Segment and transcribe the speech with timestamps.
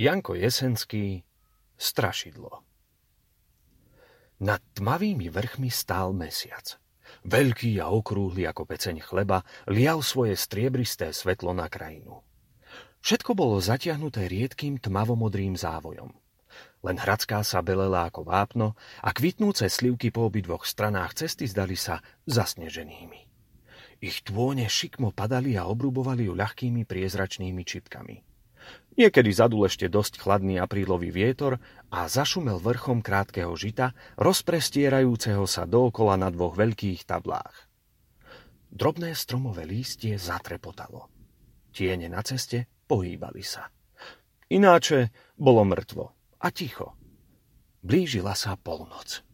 [0.00, 1.20] Janko Jesenský
[1.76, 2.64] Strašidlo
[4.40, 6.80] Nad tmavými vrchmi stál mesiac.
[7.28, 12.24] Veľký a okrúhly ako peceň chleba lial svoje striebristé svetlo na krajinu.
[13.04, 16.16] Všetko bolo zatiahnuté riedkým tmavomodrým závojom.
[16.80, 22.00] Len hradská sa belela ako vápno a kvitnúce slivky po obidvoch stranách cesty zdali sa
[22.24, 23.28] zasneženými.
[24.00, 28.29] Ich tône šikmo padali a obrubovali ju ľahkými priezračnými čipkami.
[29.00, 31.56] Niekedy zadul ešte dosť chladný aprílový vietor
[31.88, 37.64] a zašumel vrchom krátkeho žita, rozprestierajúceho sa dookola na dvoch veľkých tablách.
[38.68, 41.08] Drobné stromové lístie zatrepotalo.
[41.72, 43.72] Tiene na ceste pohýbali sa.
[44.52, 46.04] Ináče bolo mŕtvo
[46.36, 46.92] a ticho.
[47.80, 49.24] Blížila sa polnoc.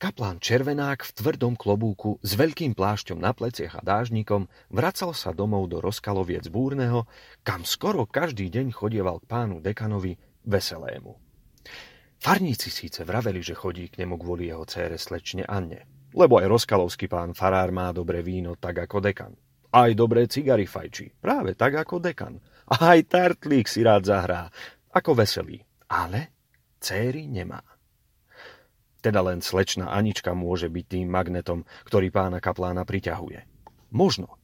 [0.00, 5.68] Kaplán Červenák v tvrdom klobúku s veľkým plášťom na pleciach a dážnikom vracal sa domov
[5.68, 7.04] do rozkaloviec Búrneho,
[7.44, 10.16] kam skoro každý deň chodieval k pánu dekanovi
[10.48, 11.20] Veselému.
[12.16, 15.84] Farníci síce vraveli, že chodí k nemu kvôli jeho cére slečne Anne,
[16.16, 19.36] lebo aj rozkalovský pán farár má dobré víno tak ako dekan.
[19.68, 22.40] Aj dobré cigary fajčí, práve tak ako dekan.
[22.72, 24.48] Aj tartlík si rád zahrá,
[24.96, 25.60] ako veselý.
[25.92, 26.32] Ale
[26.80, 27.60] céry nemá.
[29.00, 33.48] Teda len slečna Anička môže byť tým magnetom, ktorý pána kaplána priťahuje.
[33.96, 34.36] Možno.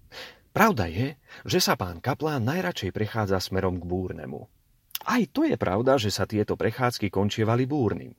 [0.57, 4.49] Pravda je, že sa pán kaplán najradšej prechádza smerom k búrnemu.
[5.05, 8.17] Aj to je pravda, že sa tieto prechádzky končievali búrnym.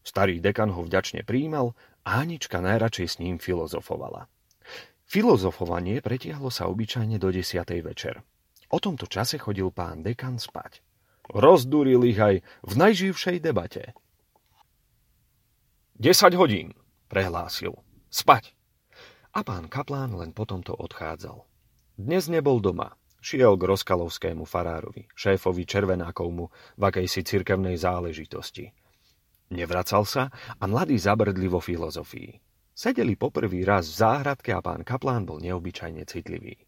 [0.00, 1.76] Starý dekan ho vďačne príjmal
[2.08, 4.24] a Anička najradšej s ním filozofovala.
[5.04, 8.24] Filozofovanie pretiahlo sa obyčajne do desiatej večer.
[8.72, 10.80] O tomto čase chodil pán dekan spať.
[11.28, 13.92] Rozdúril ich aj v najživšej debate.
[15.98, 16.78] 10 hodín,
[17.10, 17.74] prehlásil.
[18.06, 18.54] Spať.
[19.34, 21.42] A pán kaplán len potom to odchádzal.
[21.98, 22.94] Dnes nebol doma.
[23.18, 28.70] Šiel k rozkalovskému farárovi, šéfovi Červenákovmu v akejsi cirkevnej záležitosti.
[29.50, 30.30] Nevracal sa
[30.62, 32.30] a mladí zabrdli vo filozofii.
[32.70, 36.62] Sedeli poprvý raz v záhradke a pán kaplán bol neobyčajne citlivý.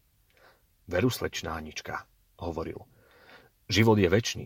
[0.91, 2.03] Veru slečná Anička,
[2.43, 2.83] hovoril.
[3.71, 4.45] Život je väčší.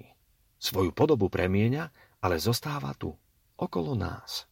[0.62, 1.90] Svoju podobu premieňa,
[2.22, 3.18] ale zostáva tu,
[3.58, 4.46] okolo nás.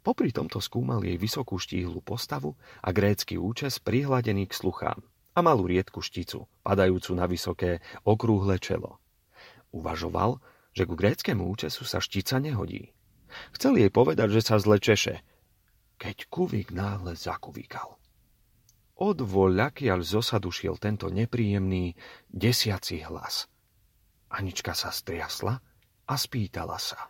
[0.00, 5.00] Popri tomto skúmal jej vysokú štíhlu postavu a grécky účes prihladený k sluchám
[5.36, 8.98] a malú riedku šticu, padajúcu na vysoké, okrúhle čelo.
[9.70, 10.40] Uvažoval,
[10.74, 12.90] že ku gréckému účesu sa štica nehodí.
[13.54, 15.22] Chcel jej povedať, že sa zle češe,
[16.00, 18.00] keď kuvík náhle zakuvíkal.
[19.00, 21.96] Od voľakiaľ zosadu šiel tento nepríjemný,
[22.28, 23.48] desiaci hlas.
[24.28, 25.56] Anička sa striasla
[26.04, 27.08] a spýtala sa.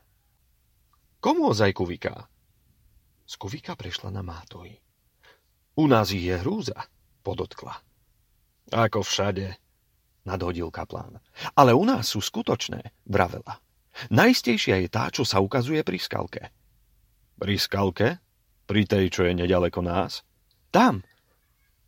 [1.21, 2.31] Komu ozaj kuviká?
[3.31, 4.75] Z Kuvika prešla na Mátoji.
[5.79, 6.91] U nás je hrúza,
[7.23, 7.79] podotkla.
[8.75, 9.55] Ako všade,
[10.27, 11.23] nadhodil kaplán.
[11.55, 13.63] Ale u nás sú skutočné, vravela.
[14.11, 16.51] Najistejšia je tá, čo sa ukazuje pri skalke.
[17.39, 18.19] Pri skalke?
[18.67, 20.27] Pri tej, čo je nedaleko nás?
[20.75, 20.99] Tam.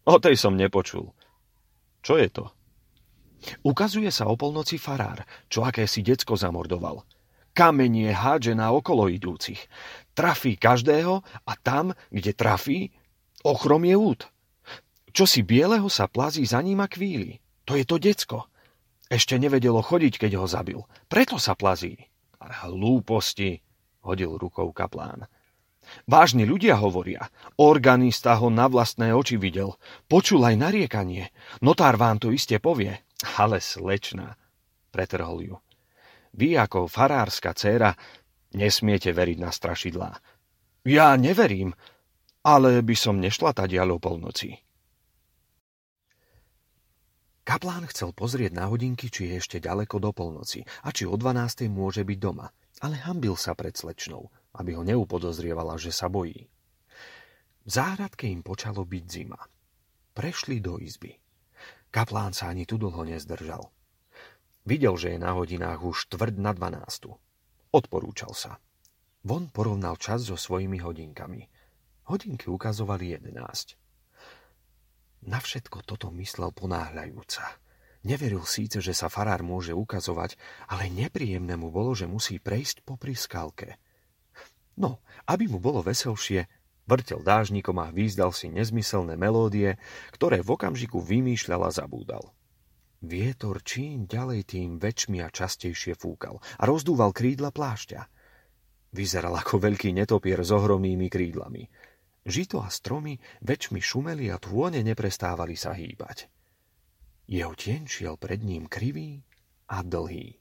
[0.06, 1.10] O tej som nepočul.
[2.06, 2.54] Čo je to?
[3.66, 7.02] Ukazuje sa o polnoci farár, čo akési decko zamordoval.
[7.52, 9.60] Kamenie hádže na okolo idúcich.
[10.16, 12.92] Trafí každého a tam, kde trafí,
[13.44, 14.20] ochrom je út.
[15.12, 17.36] Čo si bieleho sa plazí za ním a kvíli.
[17.68, 18.48] To je to decko.
[19.12, 20.80] Ešte nevedelo chodiť, keď ho zabil.
[21.04, 22.00] Preto sa plazí.
[22.40, 23.60] Hlúposti,
[24.00, 25.28] hodil rukou kaplán.
[26.08, 27.28] Vážni ľudia hovoria.
[27.60, 29.76] Organista ho na vlastné oči videl.
[30.08, 31.28] Počul aj nariekanie.
[31.60, 32.96] Notár vám to iste povie.
[33.36, 34.40] Ale slečna,
[34.90, 35.56] pretrhol ju.
[36.32, 37.92] Vy ako farárska dcéra
[38.52, 40.10] Nesmiete veriť na strašidlá.
[40.84, 41.72] Ja neverím,
[42.44, 44.60] ale by som nešla tadiaľ o polnoci.
[47.42, 51.66] Kaplán chcel pozrieť na hodinky, či je ešte ďaleko do polnoci a či o 12.
[51.72, 52.46] môže byť doma,
[52.84, 56.46] ale hambil sa pred slečnou, aby ho neupodozrievala, že sa bojí.
[57.66, 59.40] V záhradke im počalo byť zima.
[60.12, 61.18] Prešli do izby.
[61.90, 63.64] Kaplán sa ani tu dlho nezdržal.
[64.62, 67.18] Videl, že je na hodinách už tvrd na dvanástu.
[67.74, 68.62] Odporúčal sa.
[69.26, 71.50] Von porovnal čas so svojimi hodinkami.
[72.06, 73.74] Hodinky ukazovali jedenáct.
[75.26, 77.62] Na všetko toto myslel ponáhľajúca.
[78.02, 80.34] Neveril síce, že sa farár môže ukazovať,
[80.66, 83.78] ale nepríjemné mu bolo, že musí prejsť popri skalke.
[84.74, 84.98] No,
[85.30, 86.50] aby mu bolo veselšie,
[86.90, 89.78] vrtel dážnikom a výzdal si nezmyselné melódie,
[90.10, 92.34] ktoré v okamžiku vymýšľal a zabúdal.
[93.02, 98.00] Vietor čím ďalej tým väčšmi a častejšie fúkal a rozdúval krídla plášťa.
[98.94, 101.66] Vyzeral ako veľký netopier s ohromnými krídlami.
[102.22, 106.30] Žito a stromy väčšmi šumeli a tône neprestávali sa hýbať.
[107.26, 109.26] Jeho tieň šiel pred ním krivý
[109.66, 110.38] a dlhý.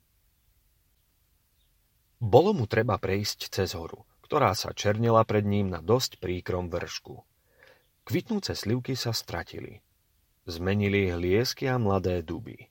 [2.22, 7.18] Bolo mu treba prejsť cez horu, ktorá sa černila pred ním na dosť príkrom vršku.
[8.06, 9.82] Kvitnúce slivky sa stratili.
[10.52, 12.68] Zmenili hliesky a mladé duby.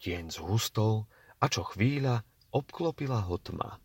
[0.00, 1.04] Tieň zhustol
[1.36, 3.76] a čo chvíľa obklopila ho tma.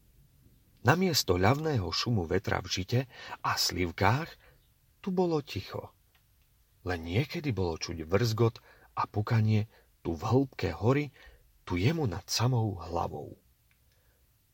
[0.88, 3.00] Namiesto ľavného šumu vetra v žite
[3.44, 4.32] a slivkách
[5.04, 5.92] tu bolo ticho.
[6.88, 8.64] Len niekedy bolo čuť vrzgot
[8.96, 9.68] a pukanie
[10.00, 11.12] tu v hĺbke hory,
[11.68, 13.36] tu jemu nad samou hlavou.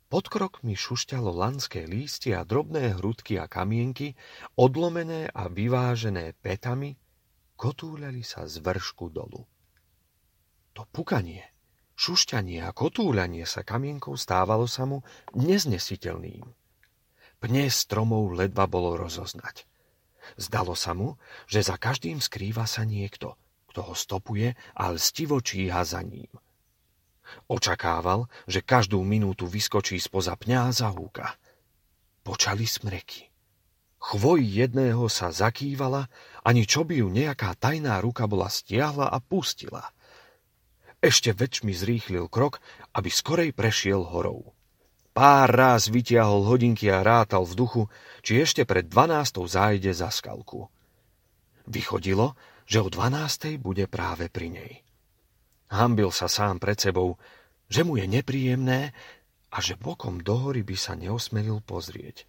[0.10, 4.18] Pod krokmi šušťalo lanské lístie a drobné hrudky a kamienky,
[4.58, 6.98] odlomené a vyvážené petami,
[7.60, 9.44] kotúľali sa z vršku dolu.
[10.80, 11.44] To pukanie,
[12.00, 15.04] šušťanie a kotúľanie sa kamienkou stávalo sa mu
[15.36, 16.48] neznesiteľným.
[17.44, 19.68] Pne stromov ledva bolo rozoznať.
[20.40, 21.20] Zdalo sa mu,
[21.52, 23.36] že za každým skrýva sa niekto,
[23.68, 26.32] kto ho stopuje a lstivo číha za ním–
[27.50, 31.38] Očakával, že každú minútu vyskočí spoza pňa a zahúka.
[32.26, 33.29] Počali smreky.
[34.00, 36.08] Chvoj jedného sa zakývala,
[36.48, 39.92] ani čo by ju nejaká tajná ruka bola stiahla a pustila.
[41.04, 42.64] Ešte väčšmi zrýchlil krok,
[42.96, 44.56] aby skorej prešiel horou.
[45.12, 47.84] Pár ráz vytiahol hodinky a rátal v duchu,
[48.24, 50.72] či ešte pred dvanástou zájde za skalku.
[51.68, 54.74] Vychodilo, že o dvanástej bude práve pri nej.
[55.70, 57.20] Hambil sa sám pred sebou,
[57.68, 58.96] že mu je nepríjemné
[59.52, 62.26] a že bokom do hory by sa neosmelil pozrieť.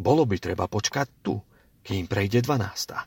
[0.00, 1.36] Bolo by treba počkať tu,
[1.84, 3.04] kým prejde dvanásta.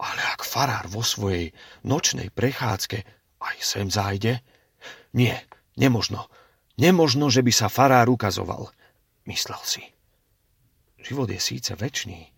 [0.00, 1.52] Ale ak farár vo svojej
[1.84, 2.98] nočnej prechádzke
[3.44, 4.40] aj sem zájde,
[5.12, 5.36] nie,
[5.76, 6.32] nemožno,
[6.80, 8.72] nemožno, že by sa farár ukazoval,
[9.28, 9.84] myslel si.
[11.02, 12.32] Život je síce väčší,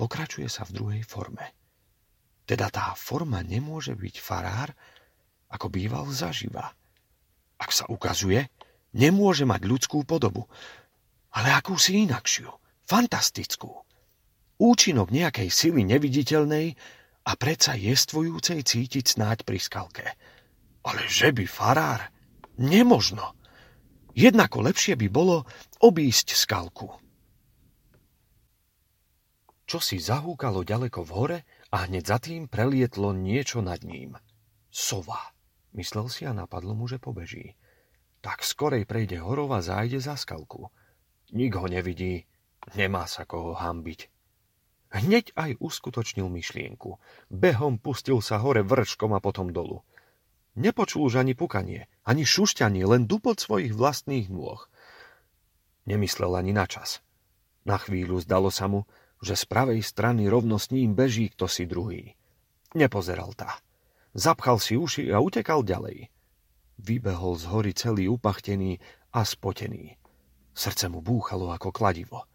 [0.00, 1.52] pokračuje sa v druhej forme.
[2.48, 4.72] Teda tá forma nemôže byť farár,
[5.52, 6.72] ako býval zaživa.
[7.60, 8.48] Ak sa ukazuje,
[8.96, 10.48] nemôže mať ľudskú podobu,
[11.34, 12.50] ale akúsi inakšiu,
[12.86, 13.86] fantastickú.
[14.60, 16.76] Účinok nejakej sily neviditeľnej
[17.24, 20.06] a predsa jestvujúcej cítiť snáď pri skalke.
[20.84, 22.00] Ale že by farár?
[22.60, 23.36] Nemožno.
[24.12, 25.48] Jednako lepšie by bolo
[25.80, 26.92] obísť skalku.
[29.70, 31.38] Čo si zahúkalo ďaleko v hore,
[31.70, 34.18] a hneď za tým prelietlo niečo nad ním.
[34.66, 35.30] Sova.
[35.70, 37.54] Myslel si a napadlo mu, že pobeží.
[38.18, 40.74] Tak skorej prejde horov a zájde za skalku.
[41.30, 42.26] Nik ho nevidí,
[42.74, 44.10] nemá sa koho hambiť.
[44.90, 46.98] Hneď aj uskutočnil myšlienku.
[47.30, 49.86] Behom pustil sa hore vrčkom a potom dolu.
[50.58, 54.66] Nepočul už ani pukanie, ani šušťanie, len dupot svojich vlastných nôh.
[55.86, 57.06] Nemyslel ani na čas.
[57.62, 58.82] Na chvíľu zdalo sa mu,
[59.22, 62.18] že z pravej strany rovno s ním beží kto si druhý.
[62.74, 63.62] Nepozeral tá.
[64.10, 66.10] Zapchal si uši a utekal ďalej.
[66.82, 68.82] Vybehol z hory celý upachtený
[69.14, 69.99] a spotený.
[70.54, 72.26] Srdce mu búchalo ako kladivo.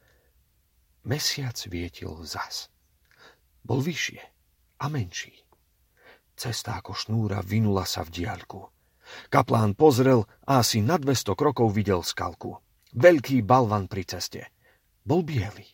[1.05, 2.73] Mesiac vietil zas.
[3.61, 4.21] Bol vyššie
[4.81, 5.33] a menší.
[6.35, 8.59] Cesta ako šnúra vynula sa v diaľku.
[9.29, 12.57] Kaplán pozrel a asi na 200 krokov videl skalku.
[12.95, 14.41] Veľký balvan pri ceste.
[15.05, 15.67] Bol biely.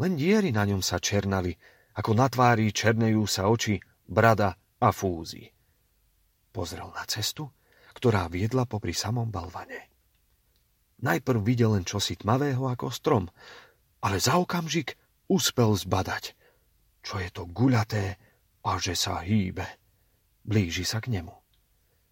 [0.00, 1.52] Len diery na ňom sa černali,
[1.96, 5.48] ako na tvári černejú sa oči, brada a fúzy.
[6.50, 7.48] Pozrel na cestu,
[7.96, 9.90] ktorá viedla popri samom balvane.
[11.00, 13.24] Najprv videl len čosi tmavého ako strom,
[14.04, 14.96] ale za okamžik
[15.32, 16.24] uspel zbadať,
[17.00, 18.20] čo je to guľaté
[18.64, 19.64] a že sa hýbe.
[20.44, 21.32] Blíži sa k nemu.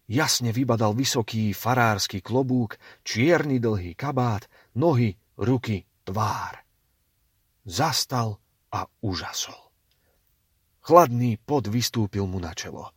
[0.09, 6.65] Jasne vybadal vysoký farársky klobúk, čierny dlhý kabát, nohy, ruky, tvár
[7.69, 8.41] zastal
[8.73, 9.69] a užasol.
[10.81, 12.89] Chladný pod vystúpil mu na čelo.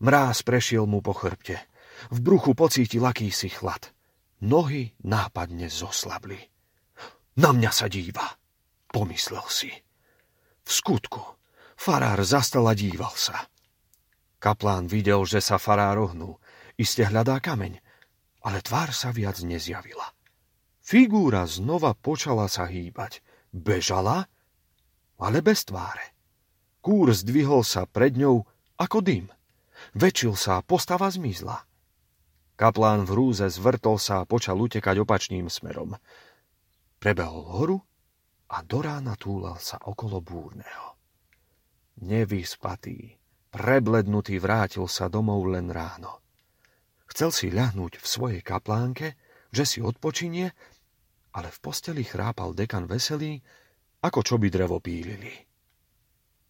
[0.00, 1.60] Mráz prešiel mu po chrbte.
[2.08, 3.92] V bruchu pocítil akýsi chlad.
[4.46, 6.38] Nohy nápadne zoslabli.
[7.42, 8.38] Na mňa sa díva,
[8.94, 9.74] pomyslel si.
[10.62, 11.18] V skutku,
[11.74, 13.50] farár zastal a díval sa.
[14.38, 16.38] Kaplán videl, že sa farár ohnul.
[16.78, 17.82] Iste hľadá kameň,
[18.46, 20.14] ale tvár sa viac nezjavila.
[20.78, 23.26] Figúra znova počala sa hýbať.
[23.50, 24.30] Bežala,
[25.18, 26.14] ale bez tváre.
[26.86, 28.46] Kúr zdvihol sa pred ňou
[28.78, 29.26] ako dym.
[29.98, 31.66] Väčšil sa a postava zmizla.
[32.56, 35.94] Kaplán v hrúze zvrtol sa a počal utekať opačným smerom.
[36.96, 37.78] Prebehol horu
[38.48, 40.96] a do rána túlal sa okolo búrneho.
[42.00, 43.20] Nevyspatý,
[43.52, 46.24] preblednutý vrátil sa domov len ráno.
[47.12, 49.20] Chcel si ľahnúť v svojej kaplánke,
[49.52, 50.52] že si odpočinie
[51.36, 53.44] ale v posteli chrápal dekan veselý,
[54.00, 55.36] ako čo by drevo pílili.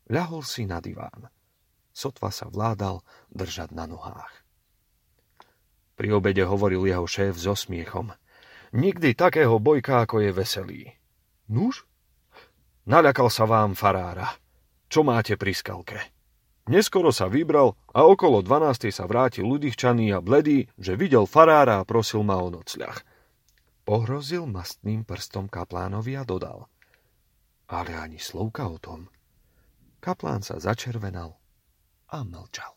[0.07, 1.27] Ľahol si na diván.
[1.91, 3.03] Sotva sa vládal
[3.35, 4.46] držať na nohách.
[5.97, 8.13] Pri obede hovoril jeho šéf so smiechom.
[8.77, 10.83] Nikdy takého bojka, ako je veselý.
[11.49, 11.89] Nuž?
[12.85, 14.37] Naľakal sa vám farára.
[14.93, 15.99] Čo máte pri skalke?
[16.69, 18.93] Neskoro sa vybral a okolo 12.
[18.93, 23.01] sa vrátil ľudichčaný a bledý, že videl farára a prosil ma o nocľah.
[23.87, 26.69] Pohrozil mastným prstom kaplánovi a dodal.
[27.71, 29.09] Ale ani slovka o tom.
[30.03, 31.39] Kaplán sa začervenal
[32.11, 32.76] a mlčal.